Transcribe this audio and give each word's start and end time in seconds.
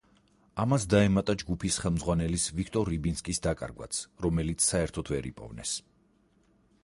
ამას 0.61 0.85
დაემატა 0.93 1.35
ჯგუფის 1.41 1.75
ხელმძღვანელის 1.83 2.45
ვიქტორ 2.61 2.89
რიბინსკის 2.93 3.43
დაკარგვაც 3.47 4.01
რომელიც 4.27 4.67
საერთოდ 4.71 5.15
ვერ 5.17 5.31
იპოვნეს. 5.33 5.77